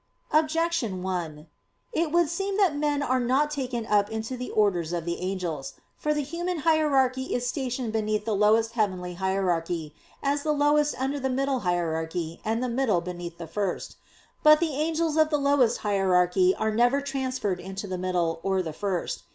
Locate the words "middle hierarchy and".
11.29-12.63